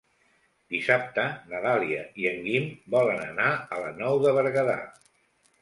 Dissabte 0.75 1.25
na 1.51 1.59
Dàlia 1.65 2.01
i 2.23 2.27
en 2.31 2.41
Guim 2.47 2.65
volen 2.97 3.21
anar 3.27 3.53
a 3.79 3.83
la 3.85 3.93
Nou 4.03 4.21
de 4.25 4.37
Berguedà. 4.39 4.81